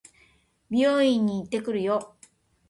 [0.67, 2.15] 美容院に行ってくるよ。